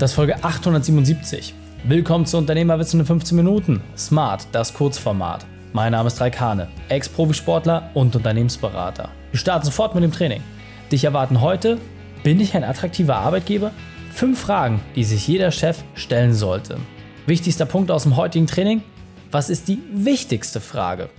Das 0.00 0.12
ist 0.12 0.16
Folge 0.16 0.42
877. 0.42 1.52
Willkommen 1.84 2.24
zu 2.24 2.38
Unternehmerwissen 2.38 3.00
in 3.00 3.04
15 3.04 3.36
Minuten. 3.36 3.82
Smart, 3.98 4.46
das 4.50 4.72
Kurzformat. 4.72 5.44
Mein 5.74 5.92
Name 5.92 6.06
ist 6.06 6.18
Raikane, 6.22 6.68
Ex-Profisportler 6.88 7.90
und 7.92 8.16
Unternehmensberater. 8.16 9.10
Wir 9.30 9.38
starten 9.38 9.66
sofort 9.66 9.94
mit 9.94 10.02
dem 10.02 10.10
Training. 10.10 10.42
Dich 10.90 11.04
erwarten 11.04 11.42
heute, 11.42 11.76
bin 12.22 12.40
ich 12.40 12.56
ein 12.56 12.64
attraktiver 12.64 13.16
Arbeitgeber? 13.16 13.72
Fünf 14.10 14.40
Fragen, 14.40 14.80
die 14.96 15.04
sich 15.04 15.28
jeder 15.28 15.50
Chef 15.50 15.84
stellen 15.92 16.32
sollte. 16.32 16.78
Wichtigster 17.26 17.66
Punkt 17.66 17.90
aus 17.90 18.04
dem 18.04 18.16
heutigen 18.16 18.46
Training, 18.46 18.82
was 19.30 19.50
ist 19.50 19.68
die 19.68 19.80
wichtigste 19.92 20.62
Frage? 20.62 21.10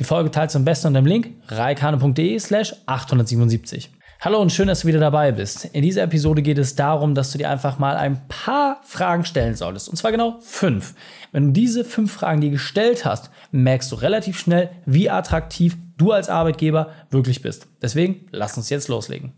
Die 0.00 0.04
Folge 0.04 0.32
teilst 0.32 0.56
du 0.56 0.58
am 0.58 0.64
besten 0.64 0.88
unter 0.88 1.00
dem 1.00 1.06
Link 1.06 1.28
reikane.de 1.46 2.40
slash 2.40 2.74
877. 2.86 3.95
Hallo 4.18 4.40
und 4.40 4.50
schön, 4.50 4.66
dass 4.66 4.80
du 4.80 4.88
wieder 4.88 4.98
dabei 4.98 5.30
bist. 5.30 5.66
In 5.66 5.82
dieser 5.82 6.02
Episode 6.02 6.40
geht 6.40 6.56
es 6.56 6.74
darum, 6.74 7.14
dass 7.14 7.32
du 7.32 7.38
dir 7.38 7.50
einfach 7.50 7.78
mal 7.78 7.96
ein 7.96 8.26
paar 8.28 8.80
Fragen 8.82 9.26
stellen 9.26 9.54
solltest. 9.54 9.90
Und 9.90 9.96
zwar 9.96 10.10
genau 10.10 10.38
fünf. 10.40 10.94
Wenn 11.32 11.48
du 11.48 11.52
diese 11.52 11.84
fünf 11.84 12.12
Fragen 12.12 12.40
dir 12.40 12.48
gestellt 12.50 13.04
hast, 13.04 13.30
merkst 13.52 13.92
du 13.92 13.96
relativ 13.96 14.38
schnell, 14.38 14.70
wie 14.86 15.10
attraktiv 15.10 15.76
du 15.98 16.12
als 16.12 16.30
Arbeitgeber 16.30 16.92
wirklich 17.10 17.42
bist. 17.42 17.68
Deswegen 17.82 18.26
lass 18.30 18.56
uns 18.56 18.70
jetzt 18.70 18.88
loslegen. 18.88 19.32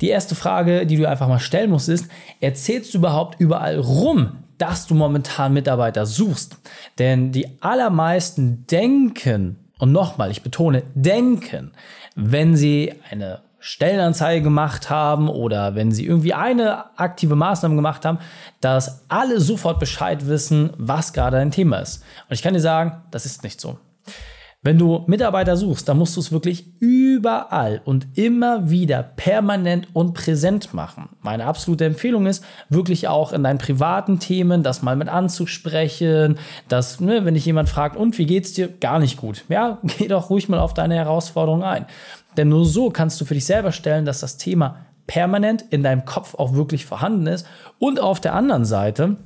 Die 0.00 0.08
erste 0.08 0.34
Frage, 0.34 0.86
die 0.86 0.96
du 0.96 1.06
einfach 1.06 1.28
mal 1.28 1.38
stellen 1.38 1.70
musst, 1.70 1.90
ist, 1.90 2.08
erzählst 2.40 2.94
du 2.94 2.98
überhaupt 2.98 3.38
überall 3.38 3.78
rum, 3.78 4.38
dass 4.56 4.86
du 4.86 4.94
momentan 4.94 5.52
Mitarbeiter 5.52 6.06
suchst? 6.06 6.56
Denn 6.98 7.32
die 7.32 7.60
allermeisten 7.60 8.66
denken, 8.66 9.58
und 9.78 9.92
nochmal, 9.92 10.30
ich 10.30 10.42
betone, 10.42 10.84
denken, 10.94 11.72
wenn 12.16 12.56
sie 12.56 12.94
eine 13.10 13.42
Stellenanzeige 13.64 14.42
gemacht 14.42 14.90
haben 14.90 15.28
oder 15.28 15.76
wenn 15.76 15.92
sie 15.92 16.04
irgendwie 16.04 16.34
eine 16.34 16.98
aktive 16.98 17.36
Maßnahme 17.36 17.76
gemacht 17.76 18.04
haben, 18.04 18.18
dass 18.60 19.04
alle 19.08 19.40
sofort 19.40 19.78
Bescheid 19.78 20.26
wissen, 20.26 20.72
was 20.78 21.12
gerade 21.12 21.38
ein 21.38 21.52
Thema 21.52 21.78
ist. 21.78 22.02
Und 22.28 22.34
ich 22.34 22.42
kann 22.42 22.54
dir 22.54 22.60
sagen, 22.60 23.02
das 23.12 23.24
ist 23.24 23.44
nicht 23.44 23.60
so. 23.60 23.78
Wenn 24.64 24.78
du 24.78 25.02
Mitarbeiter 25.08 25.56
suchst, 25.56 25.88
dann 25.88 25.98
musst 25.98 26.14
du 26.14 26.20
es 26.20 26.30
wirklich 26.30 26.66
überall 26.78 27.82
und 27.84 28.06
immer 28.14 28.70
wieder 28.70 29.02
permanent 29.02 29.88
und 29.92 30.14
präsent 30.14 30.72
machen. 30.72 31.08
Meine 31.20 31.46
absolute 31.46 31.84
Empfehlung 31.84 32.26
ist, 32.26 32.44
wirklich 32.68 33.08
auch 33.08 33.32
in 33.32 33.42
deinen 33.42 33.58
privaten 33.58 34.20
Themen 34.20 34.62
das 34.62 34.82
mal 34.82 34.94
mit 34.94 35.08
anzusprechen, 35.08 36.38
dass, 36.68 37.00
ne, 37.00 37.24
wenn 37.24 37.34
dich 37.34 37.44
jemand 37.44 37.70
fragt, 37.70 37.96
und 37.96 38.18
wie 38.18 38.26
geht's 38.26 38.52
dir? 38.52 38.68
Gar 38.68 39.00
nicht 39.00 39.16
gut. 39.16 39.44
Ja, 39.48 39.78
geh 39.98 40.06
doch 40.06 40.30
ruhig 40.30 40.48
mal 40.48 40.60
auf 40.60 40.74
deine 40.74 40.94
Herausforderung 40.94 41.64
ein. 41.64 41.86
Denn 42.36 42.48
nur 42.48 42.64
so 42.64 42.90
kannst 42.90 43.20
du 43.20 43.24
für 43.24 43.34
dich 43.34 43.44
selber 43.44 43.72
stellen, 43.72 44.04
dass 44.04 44.20
das 44.20 44.36
Thema 44.36 44.76
permanent 45.08 45.64
in 45.70 45.82
deinem 45.82 46.04
Kopf 46.04 46.36
auch 46.36 46.54
wirklich 46.54 46.86
vorhanden 46.86 47.26
ist 47.26 47.46
und 47.80 47.98
auf 47.98 48.20
der 48.20 48.34
anderen 48.34 48.64
Seite, 48.64 49.16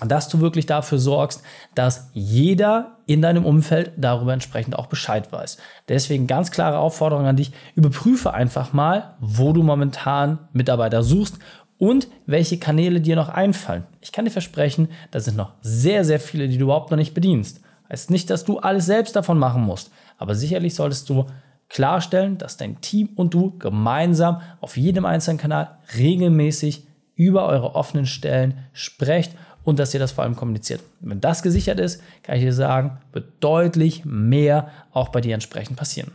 dass 0.00 0.28
du 0.28 0.40
wirklich 0.40 0.66
dafür 0.66 0.98
sorgst, 0.98 1.42
dass 1.74 2.10
jeder 2.12 2.98
in 3.06 3.22
deinem 3.22 3.44
Umfeld 3.44 3.92
darüber 3.96 4.32
entsprechend 4.32 4.78
auch 4.78 4.86
Bescheid 4.86 5.32
weiß. 5.32 5.58
Deswegen 5.88 6.26
ganz 6.26 6.50
klare 6.50 6.78
Aufforderung 6.78 7.26
an 7.26 7.36
dich, 7.36 7.52
überprüfe 7.74 8.32
einfach 8.32 8.72
mal, 8.72 9.16
wo 9.20 9.52
du 9.52 9.62
momentan 9.62 10.38
Mitarbeiter 10.52 11.02
suchst 11.02 11.38
und 11.78 12.08
welche 12.26 12.58
Kanäle 12.58 13.00
dir 13.00 13.16
noch 13.16 13.28
einfallen. 13.28 13.84
Ich 14.00 14.12
kann 14.12 14.24
dir 14.24 14.30
versprechen, 14.30 14.88
da 15.10 15.20
sind 15.20 15.36
noch 15.36 15.54
sehr, 15.62 16.04
sehr 16.04 16.20
viele, 16.20 16.48
die 16.48 16.58
du 16.58 16.64
überhaupt 16.64 16.90
noch 16.90 16.98
nicht 16.98 17.14
bedienst. 17.14 17.60
Heißt 17.90 18.10
nicht, 18.10 18.30
dass 18.30 18.44
du 18.44 18.58
alles 18.58 18.86
selbst 18.86 19.16
davon 19.16 19.38
machen 19.38 19.62
musst, 19.62 19.90
aber 20.18 20.34
sicherlich 20.34 20.74
solltest 20.74 21.08
du 21.08 21.26
klarstellen, 21.68 22.38
dass 22.38 22.56
dein 22.56 22.80
Team 22.80 23.10
und 23.16 23.34
du 23.34 23.56
gemeinsam 23.58 24.40
auf 24.60 24.76
jedem 24.76 25.04
einzelnen 25.04 25.38
Kanal 25.38 25.78
regelmäßig 25.96 26.86
über 27.14 27.46
eure 27.46 27.74
offenen 27.74 28.06
Stellen 28.06 28.58
sprecht 28.72 29.32
und 29.64 29.78
dass 29.78 29.94
ihr 29.94 30.00
das 30.00 30.12
vor 30.12 30.24
allem 30.24 30.36
kommuniziert. 30.36 30.80
Wenn 31.00 31.20
das 31.20 31.42
gesichert 31.42 31.80
ist, 31.80 32.02
kann 32.22 32.36
ich 32.36 32.42
dir 32.42 32.52
sagen, 32.52 32.98
wird 33.12 33.32
deutlich 33.40 34.04
mehr 34.04 34.70
auch 34.92 35.10
bei 35.10 35.20
dir 35.20 35.34
entsprechend 35.34 35.76
passieren. 35.76 36.12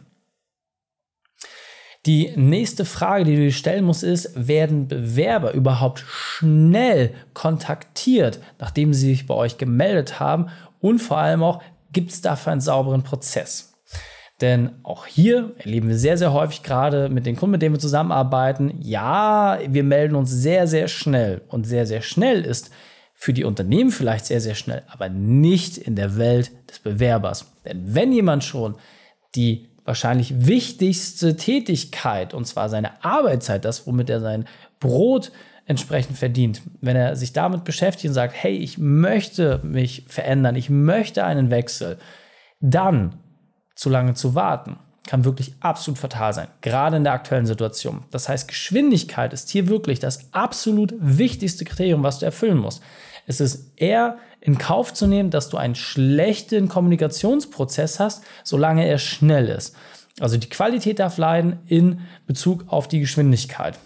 Die 2.05 2.33
nächste 2.35 2.83
Frage, 2.83 3.23
die 3.23 3.35
du 3.35 3.43
dir 3.43 3.51
stellen 3.53 3.85
musst, 3.85 4.03
ist, 4.03 4.31
werden 4.35 4.89
Bewerber 4.89 5.53
überhaupt 5.53 6.03
schnell 6.05 7.13
kontaktiert, 7.33 8.39
nachdem 8.59 8.93
sie 8.93 9.07
sich 9.07 9.25
bei 9.25 9.33
euch 9.33 9.57
gemeldet 9.57 10.19
haben? 10.19 10.49
Und 10.81 10.99
vor 10.99 11.17
allem 11.17 11.43
auch, 11.43 11.61
gibt 11.93 12.11
es 12.11 12.19
dafür 12.19 12.51
einen 12.51 12.61
sauberen 12.61 13.03
Prozess? 13.03 13.73
Denn 14.41 14.71
auch 14.83 15.05
hier 15.05 15.53
erleben 15.59 15.87
wir 15.87 15.97
sehr, 15.97 16.17
sehr 16.17 16.33
häufig 16.33 16.63
gerade 16.63 17.07
mit 17.07 17.25
den 17.25 17.37
Kunden, 17.37 17.51
mit 17.51 17.61
denen 17.61 17.75
wir 17.75 17.79
zusammenarbeiten, 17.79 18.73
ja, 18.81 19.59
wir 19.65 19.85
melden 19.85 20.15
uns 20.15 20.29
sehr, 20.29 20.67
sehr 20.67 20.89
schnell. 20.89 21.41
Und 21.47 21.65
sehr, 21.65 21.85
sehr 21.85 22.01
schnell 22.01 22.41
ist 22.41 22.69
für 23.23 23.31
die 23.31 23.45
Unternehmen 23.45 23.89
vielleicht 23.89 24.25
sehr, 24.25 24.41
sehr 24.41 24.53
schnell, 24.53 24.83
aber 24.91 25.07
nicht 25.07 25.77
in 25.77 25.95
der 25.95 26.17
Welt 26.17 26.51
des 26.69 26.79
Bewerbers. 26.79 27.53
Denn 27.63 27.95
wenn 27.95 28.11
jemand 28.11 28.43
schon 28.43 28.75
die 29.33 29.69
wahrscheinlich 29.85 30.45
wichtigste 30.45 31.37
Tätigkeit, 31.37 32.33
und 32.33 32.45
zwar 32.45 32.67
seine 32.67 33.01
Arbeitszeit, 33.01 33.63
das, 33.63 33.87
womit 33.87 34.09
er 34.09 34.19
sein 34.19 34.45
Brot 34.81 35.31
entsprechend 35.65 36.17
verdient, 36.17 36.63
wenn 36.81 36.97
er 36.97 37.15
sich 37.15 37.31
damit 37.31 37.63
beschäftigt 37.63 38.09
und 38.09 38.13
sagt, 38.13 38.33
hey, 38.35 38.57
ich 38.57 38.77
möchte 38.77 39.61
mich 39.63 40.03
verändern, 40.09 40.57
ich 40.57 40.69
möchte 40.69 41.23
einen 41.23 41.49
Wechsel, 41.49 41.99
dann 42.59 43.19
zu 43.73 43.89
lange 43.89 44.15
zu 44.15 44.35
warten, 44.35 44.75
kann 45.07 45.23
wirklich 45.23 45.53
absolut 45.61 45.97
fatal 45.97 46.33
sein, 46.33 46.49
gerade 46.59 46.97
in 46.97 47.05
der 47.05 47.13
aktuellen 47.13 47.45
Situation. 47.45 48.03
Das 48.11 48.27
heißt, 48.27 48.49
Geschwindigkeit 48.49 49.31
ist 49.31 49.49
hier 49.49 49.69
wirklich 49.69 50.01
das 50.01 50.33
absolut 50.33 50.93
wichtigste 50.99 51.63
Kriterium, 51.63 52.03
was 52.03 52.19
du 52.19 52.25
erfüllen 52.25 52.57
musst. 52.57 52.81
Es 53.25 53.39
ist 53.39 53.71
eher 53.77 54.17
in 54.41 54.57
Kauf 54.57 54.93
zu 54.93 55.07
nehmen, 55.07 55.29
dass 55.29 55.49
du 55.49 55.57
einen 55.57 55.75
schlechten 55.75 56.67
Kommunikationsprozess 56.67 57.99
hast, 57.99 58.23
solange 58.43 58.85
er 58.85 58.97
schnell 58.97 59.47
ist. 59.47 59.75
Also 60.19 60.37
die 60.37 60.49
Qualität 60.49 60.99
darf 60.99 61.17
leiden 61.17 61.59
in 61.67 62.01
Bezug 62.27 62.65
auf 62.67 62.87
die 62.87 62.99
Geschwindigkeit. 62.99 63.79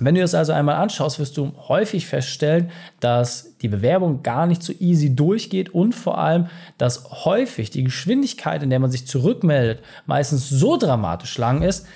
Wenn 0.00 0.14
du 0.14 0.20
das 0.20 0.34
also 0.34 0.52
einmal 0.52 0.76
anschaust, 0.76 1.18
wirst 1.18 1.36
du 1.36 1.52
häufig 1.68 2.06
feststellen, 2.06 2.70
dass 3.00 3.56
die 3.58 3.68
Bewerbung 3.68 4.22
gar 4.22 4.46
nicht 4.46 4.62
so 4.62 4.72
easy 4.78 5.14
durchgeht 5.14 5.70
und 5.70 5.94
vor 5.94 6.18
allem, 6.18 6.46
dass 6.78 7.24
häufig 7.24 7.70
die 7.70 7.84
Geschwindigkeit, 7.84 8.62
in 8.62 8.70
der 8.70 8.78
man 8.78 8.90
sich 8.90 9.06
zurückmeldet, 9.06 9.82
meistens 10.06 10.48
so 10.48 10.76
dramatisch 10.76 11.36
lang 11.38 11.62
ist, 11.62 11.86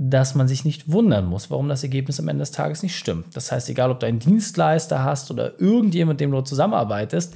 dass 0.00 0.36
man 0.36 0.46
sich 0.46 0.64
nicht 0.64 0.92
wundern 0.92 1.26
muss, 1.26 1.50
warum 1.50 1.68
das 1.68 1.82
Ergebnis 1.82 2.20
am 2.20 2.28
Ende 2.28 2.42
des 2.42 2.52
Tages 2.52 2.84
nicht 2.84 2.96
stimmt. 2.96 3.36
Das 3.36 3.50
heißt, 3.50 3.68
egal 3.68 3.90
ob 3.90 3.98
du 3.98 4.06
einen 4.06 4.20
Dienstleister 4.20 5.02
hast 5.02 5.28
oder 5.32 5.60
irgendjemand, 5.60 6.14
mit 6.14 6.20
dem 6.20 6.30
du 6.30 6.40
zusammenarbeitest, 6.40 7.34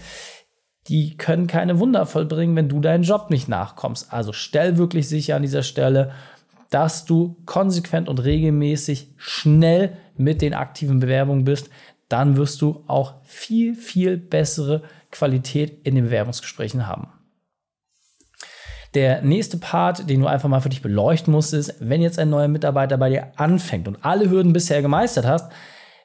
die 0.86 1.16
können 1.16 1.48
keine 1.48 1.80
Wunder 1.80 2.06
vollbringen, 2.06 2.54
wenn 2.54 2.68
du 2.68 2.78
deinen 2.78 3.02
Job 3.02 3.30
nicht 3.30 3.48
nachkommst. 3.48 4.12
Also 4.12 4.32
stell 4.32 4.78
wirklich 4.78 5.08
sicher 5.08 5.34
an 5.34 5.42
dieser 5.42 5.64
Stelle, 5.64 6.12
dass 6.70 7.04
du 7.04 7.36
konsequent 7.46 8.08
und 8.08 8.22
regelmäßig 8.22 9.08
schnell 9.16 9.96
mit 10.16 10.40
den 10.40 10.54
aktiven 10.54 11.00
Bewerbungen 11.00 11.44
bist, 11.44 11.68
dann 12.08 12.36
wirst 12.36 12.62
du 12.62 12.84
auch 12.86 13.14
viel, 13.24 13.74
viel 13.74 14.16
bessere 14.16 14.82
Qualität 15.10 15.84
in 15.84 15.96
den 15.96 16.04
Bewerbungsgesprächen 16.04 16.86
haben. 16.86 17.08
Der 18.94 19.22
nächste 19.22 19.56
Part, 19.56 20.08
den 20.10 20.20
du 20.20 20.26
einfach 20.26 20.48
mal 20.48 20.60
für 20.60 20.68
dich 20.68 20.82
beleuchten 20.82 21.32
musst, 21.32 21.54
ist, 21.54 21.74
wenn 21.80 22.02
jetzt 22.02 22.18
ein 22.18 22.30
neuer 22.30 22.48
Mitarbeiter 22.48 22.98
bei 22.98 23.08
dir 23.08 23.32
anfängt 23.36 23.88
und 23.88 24.04
alle 24.04 24.28
Hürden 24.28 24.52
bisher 24.52 24.82
gemeistert 24.82 25.26
hast, 25.26 25.50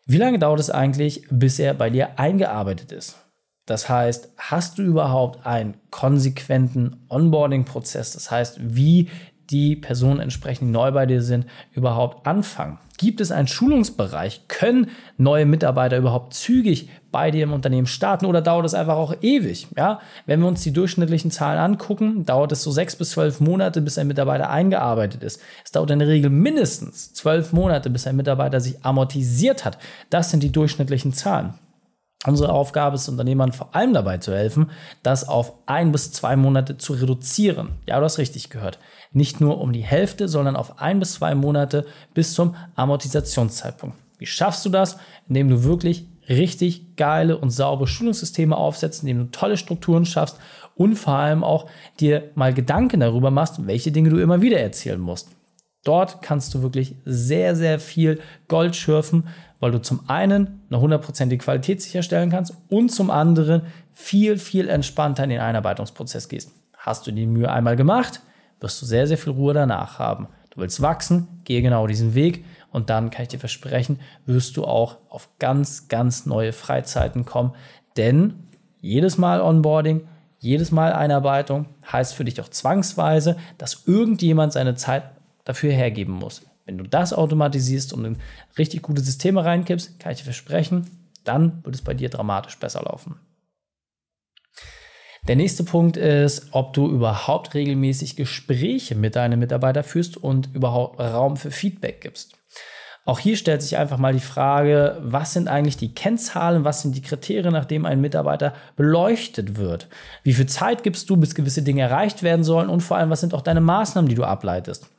wie 0.06 0.18
lange 0.18 0.40
dauert 0.40 0.62
es 0.62 0.70
eigentlich, 0.70 1.28
bis 1.30 1.59
er 1.59 1.74
bei 1.74 1.90
dir 1.90 2.18
eingearbeitet 2.18 2.94
ist? 2.94 3.18
Das 3.66 3.90
heißt, 3.90 4.30
hast 4.38 4.78
du 4.78 4.84
überhaupt 4.84 5.46
einen 5.46 5.76
konsequenten 5.92 7.06
Onboarding-Prozess? 7.09 8.14
Das 8.14 8.31
heißt, 8.31 8.59
wie 8.62 9.09
die 9.50 9.75
Personen 9.75 10.19
entsprechend 10.19 10.72
neu 10.72 10.91
bei 10.91 11.06
dir 11.06 11.22
sind, 11.22 11.46
überhaupt 11.74 12.25
anfangen? 12.28 12.80
Gibt 12.97 13.22
es 13.22 13.31
einen 13.31 13.47
Schulungsbereich? 13.47 14.47
Können 14.47 14.90
neue 15.18 15.46
Mitarbeiter 15.46 15.97
überhaupt 15.97 16.34
zügig 16.34 16.90
bei 17.11 17.29
dir 17.29 17.44
im 17.44 17.53
Unternehmen 17.53 17.85
starten 17.85 18.26
oder 18.26 18.41
dauert 18.41 18.66
es 18.66 18.73
einfach 18.73 18.96
auch 18.96 19.16
ewig? 19.22 19.67
Ja, 19.78 19.99
wenn 20.26 20.40
wir 20.40 20.47
uns 20.47 20.64
die 20.64 20.73
durchschnittlichen 20.73 21.29
Zahlen 21.29 21.59
angucken, 21.59 22.26
dauert 22.26 22.52
es 22.52 22.64
so 22.64 22.72
sechs 22.72 22.96
bis 22.96 23.11
zwölf 23.11 23.40
Monate, 23.40 23.82
bis 23.82 23.99
ein 23.99 24.08
Mitarbeiter 24.08 24.49
eingearbeitet 24.49 25.23
ist. 25.23 25.41
Es 25.64 25.72
dauert 25.72 25.91
in 25.91 25.99
der 25.99 26.08
Regel 26.08 26.32
mindestens 26.32 27.14
zwölf 27.14 27.53
Monate, 27.53 27.91
bis 27.91 28.08
ein 28.08 28.16
Mitarbeiter 28.16 28.59
sich 28.59 28.84
amortisiert 28.84 29.64
hat. 29.64 29.78
Das 30.09 30.32
sind 30.32 30.41
die 30.41 30.52
durchschnittlichen 30.52 31.14
Zahlen. 31.14 31.53
Unsere 32.25 32.52
Aufgabe 32.52 32.96
ist, 32.96 33.08
Unternehmern 33.08 33.52
vor 33.52 33.75
allem 33.75 33.93
dabei 33.93 34.17
zu 34.17 34.34
helfen, 34.34 34.72
das 35.03 35.28
auf 35.28 35.53
ein 35.67 35.91
bis 35.91 36.11
zwei 36.11 36.35
Monate 36.35 36.78
zu 36.78 36.93
reduzieren. 36.93 37.75
Ja, 37.85 37.99
du 37.99 38.05
hast 38.05 38.17
richtig 38.17 38.49
gehört. 38.49 38.79
Nicht 39.11 39.40
nur 39.40 39.61
um 39.61 39.72
die 39.72 39.84
Hälfte, 39.84 40.28
sondern 40.28 40.55
auf 40.55 40.81
ein 40.81 40.99
bis 40.99 41.14
zwei 41.14 41.35
Monate 41.35 41.85
bis 42.14 42.34
zum 42.34 42.55
Amortisationszeitpunkt. 42.75 43.96
Wie 44.17 44.25
schaffst 44.25 44.66
du 44.66 44.69
das? 44.69 44.97
Indem 45.28 45.49
du 45.49 45.64
wirklich 45.64 46.08
richtig 46.28 46.96
geile 46.97 47.37
und 47.37 47.52
saubere 47.52 47.87
Schulungssysteme 47.87 48.58
aufsetzt, 48.58 49.03
indem 49.03 49.20
du 49.20 49.31
tolle 49.31 49.55
Strukturen 49.55 50.05
schaffst 50.05 50.37
und 50.75 50.96
vor 50.96 51.13
allem 51.13 51.43
auch 51.43 51.70
dir 51.99 52.31
mal 52.35 52.53
Gedanken 52.53 52.99
darüber 52.99 53.31
machst, 53.31 53.66
welche 53.67 53.91
Dinge 53.91 54.09
du 54.09 54.17
immer 54.17 54.41
wieder 54.41 54.59
erzählen 54.59 54.99
musst. 54.99 55.36
Dort 55.87 56.22
kannst 56.22 56.53
du 56.53 56.61
wirklich 56.61 56.95
sehr, 57.05 57.55
sehr 57.55 57.79
viel 57.79 58.19
Gold 58.49 58.75
schürfen, 58.75 59.29
weil 59.61 59.72
du 59.72 59.81
zum 59.81 60.09
einen 60.09 60.61
eine 60.69 60.81
hundertprozentige 60.81 61.41
Qualität 61.41 61.81
sicherstellen 61.81 62.29
kannst 62.29 62.53
und 62.67 62.89
zum 62.89 63.09
anderen 63.09 63.61
viel, 63.93 64.37
viel 64.37 64.67
entspannter 64.67 65.23
in 65.23 65.29
den 65.29 65.39
Einarbeitungsprozess 65.39 66.28
gehst. 66.28 66.51
Hast 66.78 67.07
du 67.07 67.11
die 67.11 67.25
Mühe 67.25 67.49
einmal 67.49 67.78
gemacht, 67.78 68.19
wirst 68.59 68.81
du 68.81 68.85
sehr, 68.85 69.07
sehr 69.07 69.17
viel 69.17 69.31
Ruhe 69.31 69.53
danach 69.53 69.97
haben. 69.97 70.28
Du 70.49 70.59
willst 70.59 70.81
wachsen, 70.81 71.41
gehe 71.45 71.61
genau 71.61 71.87
diesen 71.87 72.16
Weg 72.16 72.43
und 72.72 72.89
dann 72.89 73.09
kann 73.09 73.23
ich 73.23 73.29
dir 73.29 73.39
versprechen, 73.39 74.01
wirst 74.25 74.57
du 74.57 74.66
auch 74.66 74.97
auf 75.07 75.29
ganz, 75.39 75.87
ganz 75.87 76.25
neue 76.25 76.51
Freizeiten 76.51 77.23
kommen, 77.23 77.53
denn 77.95 78.34
jedes 78.81 79.17
Mal 79.17 79.39
Onboarding, 79.39 80.05
jedes 80.39 80.72
Mal 80.72 80.91
Einarbeitung 80.91 81.67
heißt 81.89 82.13
für 82.13 82.25
dich 82.25 82.41
auch 82.41 82.49
zwangsweise, 82.49 83.37
dass 83.57 83.84
irgendjemand 83.87 84.51
seine 84.51 84.75
Zeit 84.75 85.16
dafür 85.47 85.72
hergeben 85.72 86.14
muss. 86.14 86.44
Wenn 86.66 86.78
du 86.78 86.84
das 86.84 87.14
automatisierst 87.14 87.94
und 87.94 88.05
in 88.05 88.17
richtig 88.58 88.82
gute 88.82 89.02
Systeme 89.02 89.44
reinkippst, 89.44 89.99
kann 89.99 90.11
ich 90.11 90.20
dir 90.20 90.26
versprechen, 90.26 90.90
dann 91.23 91.64
wird 91.64 91.76
es 91.76 91.82
bei 91.82 91.94
dir 91.94 92.09
dramatisch 92.09 92.58
besser 92.58 92.84
laufen. 92.84 93.20
Der 95.28 95.35
nächste 95.35 95.64
Punkt 95.64 95.97
ist, 95.97 96.47
ob 96.52 96.73
du 96.73 96.90
überhaupt 96.90 97.53
regelmäßig 97.53 98.16
Gespräche 98.16 98.96
mit 98.96 99.16
deinen 99.16 99.40
Mitarbeitern 99.40 99.84
führst 99.84 100.16
und 100.16 100.53
überhaupt 100.53 100.99
Raum 100.99 101.35
für 101.35 101.52
Feedback 101.52 102.02
gibst. 102.02 102.38
Auch 103.05 103.20
hier 103.20 103.38
stellt 103.38 103.61
sich 103.61 103.78
einfach 103.78 103.97
mal 103.97 104.14
die 104.14 104.20
Frage, 104.20 104.97
was 105.02 105.32
sind 105.32 105.47
eigentlich 105.47 105.78
die 105.78 105.94
Kennzahlen, 105.94 106.66
was 106.66 106.82
sind 106.82 106.94
die 106.96 107.02
Kriterien, 107.02 107.53
nach 107.53 107.64
denen 107.64 107.85
ein 107.85 108.02
Mitarbeiter 108.02 108.53
beleuchtet 108.76 109.58
wird? 109.58 109.88
Wie 110.23 110.34
viel 110.34 110.47
Zeit 110.47 110.84
gibst 110.84 111.09
du, 111.09 111.16
bis 111.16 111.34
gewisse 111.34 111.61
Dinge 111.61 111.84
erreicht 111.84 112.22
werden 112.22 112.44
sollen 112.44 112.67
und 112.67 112.82
vor 112.82 112.97
allem, 112.97 113.09
was 113.09 113.22
sind 113.22 113.34
auch 113.34 113.41
deine 113.41 113.61
Maßnahmen, 113.61 114.09
die 114.09 114.16
du 114.16 114.26
ableitest? 114.26 114.90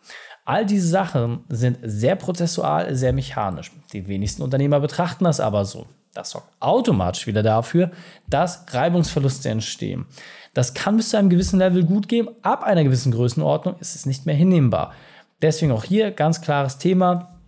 All 0.48 0.64
diese 0.64 0.88
Sachen 0.88 1.44
sind 1.50 1.76
sehr 1.82 2.16
prozessual, 2.16 2.94
sehr 2.96 3.12
mechanisch. 3.12 3.70
Die 3.92 4.08
wenigsten 4.08 4.40
Unternehmer 4.40 4.80
betrachten 4.80 5.24
das 5.24 5.40
aber 5.40 5.66
so. 5.66 5.86
Das 6.14 6.30
sorgt 6.30 6.48
automatisch 6.58 7.26
wieder 7.26 7.42
dafür, 7.42 7.90
dass 8.26 8.64
Reibungsverluste 8.70 9.50
entstehen. 9.50 10.06
Das 10.54 10.72
kann 10.72 10.96
bis 10.96 11.10
zu 11.10 11.18
einem 11.18 11.28
gewissen 11.28 11.58
Level 11.58 11.84
gut 11.84 12.08
gehen. 12.08 12.30
Ab 12.40 12.62
einer 12.62 12.82
gewissen 12.82 13.12
Größenordnung 13.12 13.76
ist 13.80 13.94
es 13.94 14.06
nicht 14.06 14.24
mehr 14.24 14.34
hinnehmbar. 14.34 14.94
Deswegen 15.42 15.70
auch 15.70 15.84
hier 15.84 16.12
ganz 16.12 16.40
klares 16.40 16.78
Thema. 16.78 17.38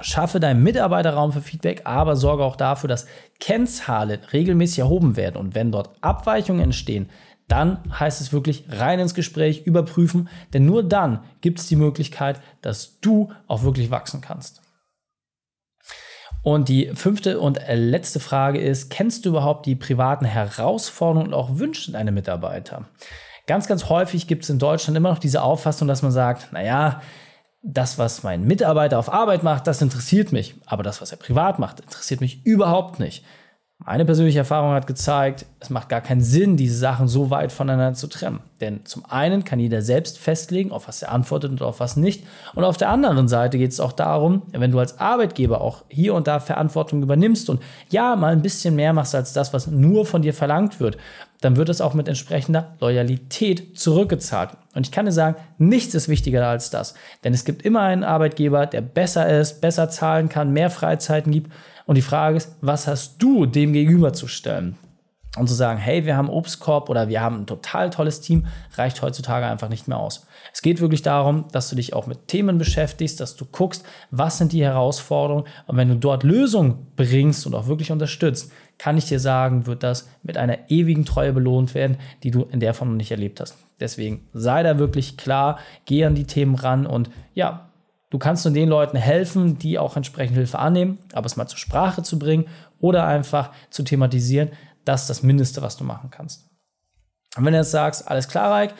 Schaffe 0.00 0.38
deinen 0.38 0.62
Mitarbeiterraum 0.62 1.32
für 1.32 1.42
Feedback, 1.42 1.82
aber 1.82 2.14
sorge 2.14 2.44
auch 2.44 2.54
dafür, 2.54 2.86
dass 2.86 3.06
Kennzahlen 3.40 4.20
regelmäßig 4.32 4.78
erhoben 4.78 5.16
werden. 5.16 5.36
Und 5.36 5.56
wenn 5.56 5.72
dort 5.72 5.90
Abweichungen 6.00 6.62
entstehen, 6.62 7.10
dann 7.48 7.82
heißt 7.98 8.20
es 8.20 8.32
wirklich 8.32 8.64
rein 8.68 8.98
ins 8.98 9.14
Gespräch, 9.14 9.66
überprüfen, 9.66 10.28
denn 10.52 10.66
nur 10.66 10.82
dann 10.82 11.22
gibt 11.40 11.60
es 11.60 11.68
die 11.68 11.76
Möglichkeit, 11.76 12.40
dass 12.60 13.00
du 13.00 13.32
auch 13.46 13.62
wirklich 13.62 13.90
wachsen 13.90 14.20
kannst. 14.20 14.62
Und 16.42 16.68
die 16.68 16.92
fünfte 16.94 17.40
und 17.40 17.60
letzte 17.68 18.20
Frage 18.20 18.60
ist, 18.60 18.88
kennst 18.88 19.24
du 19.24 19.30
überhaupt 19.30 19.66
die 19.66 19.74
privaten 19.74 20.24
Herausforderungen 20.24 21.28
und 21.28 21.34
auch 21.34 21.58
Wünsche 21.58 21.90
deiner 21.90 22.12
Mitarbeiter? 22.12 22.84
Ganz, 23.46 23.66
ganz 23.66 23.88
häufig 23.88 24.26
gibt 24.26 24.44
es 24.44 24.50
in 24.50 24.58
Deutschland 24.58 24.96
immer 24.96 25.10
noch 25.10 25.18
diese 25.18 25.42
Auffassung, 25.42 25.88
dass 25.88 26.02
man 26.02 26.12
sagt, 26.12 26.52
naja, 26.52 27.00
das, 27.62 27.98
was 27.98 28.22
mein 28.22 28.44
Mitarbeiter 28.44 28.98
auf 28.98 29.12
Arbeit 29.12 29.42
macht, 29.42 29.66
das 29.66 29.82
interessiert 29.82 30.30
mich, 30.30 30.54
aber 30.66 30.84
das, 30.84 31.00
was 31.00 31.10
er 31.10 31.18
privat 31.18 31.58
macht, 31.58 31.80
interessiert 31.80 32.20
mich 32.20 32.46
überhaupt 32.46 33.00
nicht. 33.00 33.24
Meine 33.84 34.06
persönliche 34.06 34.38
Erfahrung 34.38 34.72
hat 34.72 34.86
gezeigt, 34.86 35.44
es 35.60 35.68
macht 35.68 35.90
gar 35.90 36.00
keinen 36.00 36.22
Sinn, 36.22 36.56
diese 36.56 36.78
Sachen 36.78 37.08
so 37.08 37.28
weit 37.28 37.52
voneinander 37.52 37.92
zu 37.92 38.06
trennen. 38.06 38.40
Denn 38.60 38.86
zum 38.86 39.04
einen 39.04 39.44
kann 39.44 39.60
jeder 39.60 39.82
selbst 39.82 40.18
festlegen, 40.18 40.72
auf 40.72 40.88
was 40.88 41.02
er 41.02 41.12
antwortet 41.12 41.50
und 41.50 41.60
auf 41.60 41.78
was 41.78 41.94
nicht. 41.94 42.24
Und 42.54 42.64
auf 42.64 42.78
der 42.78 42.88
anderen 42.88 43.28
Seite 43.28 43.58
geht 43.58 43.72
es 43.72 43.80
auch 43.80 43.92
darum, 43.92 44.42
wenn 44.52 44.72
du 44.72 44.78
als 44.78 44.98
Arbeitgeber 44.98 45.60
auch 45.60 45.84
hier 45.88 46.14
und 46.14 46.26
da 46.26 46.40
Verantwortung 46.40 47.02
übernimmst 47.02 47.50
und 47.50 47.62
ja, 47.90 48.16
mal 48.16 48.32
ein 48.32 48.40
bisschen 48.40 48.76
mehr 48.76 48.94
machst 48.94 49.14
als 49.14 49.34
das, 49.34 49.52
was 49.52 49.66
nur 49.66 50.06
von 50.06 50.22
dir 50.22 50.32
verlangt 50.32 50.80
wird, 50.80 50.96
dann 51.46 51.56
wird 51.56 51.68
es 51.68 51.80
auch 51.80 51.94
mit 51.94 52.08
entsprechender 52.08 52.74
Loyalität 52.80 53.78
zurückgezahlt. 53.78 54.50
Und 54.74 54.84
ich 54.84 54.90
kann 54.90 55.06
dir 55.06 55.12
sagen, 55.12 55.36
nichts 55.58 55.94
ist 55.94 56.08
wichtiger 56.08 56.46
als 56.46 56.70
das. 56.70 56.94
Denn 57.22 57.32
es 57.32 57.44
gibt 57.44 57.62
immer 57.62 57.82
einen 57.82 58.02
Arbeitgeber, 58.02 58.66
der 58.66 58.80
besser 58.80 59.28
ist, 59.40 59.60
besser 59.60 59.88
zahlen 59.88 60.28
kann, 60.28 60.52
mehr 60.52 60.70
Freizeiten 60.70 61.30
gibt 61.30 61.52
und 61.86 61.94
die 61.94 62.02
Frage 62.02 62.36
ist, 62.36 62.56
was 62.60 62.88
hast 62.88 63.22
du 63.22 63.46
dem 63.46 63.72
gegenüberzustellen? 63.72 64.76
Und 65.36 65.48
zu 65.48 65.54
sagen, 65.54 65.78
hey, 65.78 66.04
wir 66.04 66.16
haben 66.16 66.30
Obstkorb 66.30 66.88
oder 66.88 67.08
wir 67.08 67.20
haben 67.20 67.42
ein 67.42 67.46
total 67.46 67.90
tolles 67.90 68.22
Team, 68.22 68.46
reicht 68.74 69.02
heutzutage 69.02 69.46
einfach 69.46 69.68
nicht 69.68 69.86
mehr 69.86 69.98
aus. 69.98 70.26
Es 70.52 70.62
geht 70.62 70.80
wirklich 70.80 71.02
darum, 71.02 71.44
dass 71.52 71.68
du 71.68 71.76
dich 71.76 71.92
auch 71.92 72.06
mit 72.06 72.26
Themen 72.26 72.56
beschäftigst, 72.56 73.20
dass 73.20 73.36
du 73.36 73.44
guckst, 73.44 73.84
was 74.10 74.38
sind 74.38 74.52
die 74.52 74.64
Herausforderungen. 74.64 75.44
Und 75.66 75.76
wenn 75.76 75.90
du 75.90 75.96
dort 75.96 76.22
Lösungen 76.22 76.86
bringst 76.96 77.46
und 77.46 77.54
auch 77.54 77.66
wirklich 77.66 77.92
unterstützt, 77.92 78.50
kann 78.78 78.98
ich 78.98 79.06
dir 79.06 79.20
sagen, 79.20 79.66
wird 79.66 79.82
das 79.82 80.08
mit 80.22 80.36
einer 80.36 80.70
ewigen 80.70 81.04
Treue 81.04 81.32
belohnt 81.32 81.74
werden, 81.74 81.96
die 82.22 82.30
du 82.30 82.42
in 82.42 82.60
der 82.60 82.74
Form 82.74 82.90
noch 82.90 82.96
nicht 82.96 83.10
erlebt 83.10 83.40
hast. 83.40 83.56
Deswegen 83.80 84.28
sei 84.32 84.62
da 84.62 84.78
wirklich 84.78 85.16
klar, 85.16 85.58
geh 85.84 86.04
an 86.04 86.14
die 86.14 86.26
Themen 86.26 86.54
ran 86.54 86.86
und 86.86 87.10
ja, 87.34 87.66
Du 88.10 88.18
kannst 88.18 88.44
nur 88.44 88.54
den 88.54 88.68
Leuten 88.68 88.96
helfen, 88.96 89.58
die 89.58 89.78
auch 89.78 89.96
entsprechend 89.96 90.36
Hilfe 90.36 90.58
annehmen, 90.58 90.98
aber 91.12 91.26
es 91.26 91.36
mal 91.36 91.48
zur 91.48 91.58
Sprache 91.58 92.02
zu 92.02 92.18
bringen 92.18 92.46
oder 92.78 93.06
einfach 93.06 93.50
zu 93.70 93.82
thematisieren, 93.82 94.50
das 94.84 95.02
ist 95.02 95.10
das 95.10 95.22
Mindeste, 95.22 95.60
was 95.60 95.76
du 95.76 95.84
machen 95.84 96.10
kannst. 96.10 96.48
Und 97.36 97.44
wenn 97.44 97.52
du 97.52 97.58
jetzt 97.58 97.72
sagst, 97.72 98.08
alles 98.08 98.28
klar, 98.28 98.52
Reik, 98.52 98.74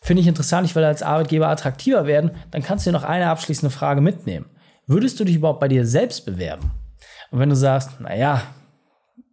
finde 0.00 0.22
ich 0.22 0.28
interessant, 0.28 0.66
ich 0.66 0.76
will 0.76 0.84
als 0.84 1.02
Arbeitgeber 1.02 1.48
attraktiver 1.48 2.06
werden, 2.06 2.30
dann 2.52 2.62
kannst 2.62 2.86
du 2.86 2.90
dir 2.90 2.96
noch 2.96 3.04
eine 3.04 3.28
abschließende 3.28 3.74
Frage 3.74 4.00
mitnehmen. 4.00 4.46
Würdest 4.86 5.18
du 5.18 5.24
dich 5.24 5.36
überhaupt 5.36 5.60
bei 5.60 5.68
dir 5.68 5.84
selbst 5.84 6.24
bewerben? 6.24 6.70
Und 7.30 7.40
wenn 7.40 7.50
du 7.50 7.56
sagst, 7.56 8.00
naja, 8.00 8.42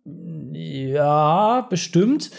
ja, 0.05 1.61
bestimmt, 1.61 2.31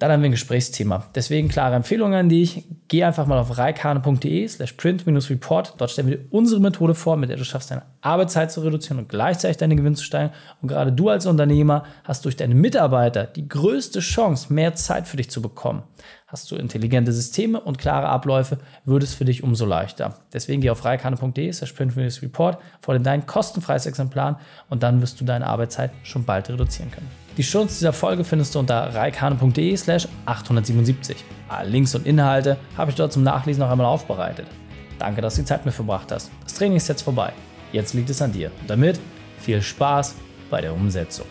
dann 0.00 0.10
haben 0.10 0.22
wir 0.22 0.30
ein 0.30 0.32
Gesprächsthema. 0.32 1.10
Deswegen 1.14 1.48
klare 1.48 1.74
Empfehlung 1.76 2.14
an 2.14 2.30
dich. 2.30 2.64
Geh 2.88 3.04
einfach 3.04 3.26
mal 3.26 3.38
auf 3.38 3.58
reikane.de 3.58 4.48
slash 4.48 4.72
print-report. 4.72 5.74
Dort 5.76 5.90
stellen 5.90 6.08
wir 6.08 6.16
dir 6.16 6.24
unsere 6.30 6.58
Methode 6.58 6.94
vor, 6.94 7.18
mit 7.18 7.28
der 7.28 7.36
du 7.36 7.44
schaffst, 7.44 7.70
deine 7.70 7.82
Arbeitszeit 8.00 8.50
zu 8.50 8.62
reduzieren 8.62 8.98
und 8.98 9.10
gleichzeitig 9.10 9.58
deine 9.58 9.76
Gewinn 9.76 9.94
zu 9.94 10.02
steigern. 10.02 10.32
Und 10.62 10.68
gerade 10.68 10.90
du 10.90 11.10
als 11.10 11.26
Unternehmer 11.26 11.84
hast 12.02 12.24
durch 12.24 12.36
deine 12.36 12.54
Mitarbeiter 12.54 13.24
die 13.24 13.46
größte 13.46 14.00
Chance, 14.00 14.50
mehr 14.50 14.74
Zeit 14.74 15.06
für 15.06 15.18
dich 15.18 15.30
zu 15.30 15.42
bekommen. 15.42 15.82
Hast 16.30 16.48
du 16.52 16.54
intelligente 16.54 17.12
Systeme 17.12 17.58
und 17.58 17.78
klare 17.78 18.08
Abläufe, 18.08 18.58
wird 18.84 19.02
es 19.02 19.14
für 19.14 19.24
dich 19.24 19.42
umso 19.42 19.66
leichter. 19.66 20.14
Deswegen 20.32 20.60
geh 20.60 20.70
auf 20.70 20.84
reikane.de 20.84 21.52
slash 21.52 21.72
print-report, 21.72 22.58
fordere 22.80 23.02
dein 23.02 23.26
kostenfreies 23.26 23.86
Exemplar 23.86 24.38
und 24.68 24.84
dann 24.84 25.02
wirst 25.02 25.20
du 25.20 25.24
deine 25.24 25.48
Arbeitszeit 25.48 25.90
schon 26.04 26.24
bald 26.24 26.48
reduzieren 26.48 26.92
können. 26.92 27.10
Die 27.36 27.42
Shownotes 27.42 27.78
dieser 27.78 27.92
Folge 27.92 28.22
findest 28.22 28.54
du 28.54 28.60
unter 28.60 28.94
reikane.de 28.94 29.76
slash 29.76 30.06
877. 30.26 31.16
Alle 31.48 31.68
Links 31.68 31.96
und 31.96 32.06
Inhalte 32.06 32.58
habe 32.76 32.92
ich 32.92 32.96
dort 32.96 33.12
zum 33.12 33.24
Nachlesen 33.24 33.62
noch 33.64 33.70
einmal 33.70 33.86
aufbereitet. 33.86 34.46
Danke, 35.00 35.22
dass 35.22 35.34
du 35.34 35.40
die 35.40 35.46
Zeit 35.46 35.64
mit 35.64 35.74
verbracht 35.74 36.12
hast. 36.12 36.30
Das 36.44 36.54
Training 36.54 36.76
ist 36.76 36.86
jetzt 36.86 37.02
vorbei. 37.02 37.32
Jetzt 37.72 37.92
liegt 37.92 38.08
es 38.08 38.22
an 38.22 38.30
dir. 38.30 38.52
Und 38.60 38.70
damit 38.70 39.00
viel 39.40 39.60
Spaß 39.60 40.14
bei 40.48 40.60
der 40.60 40.74
Umsetzung. 40.74 41.26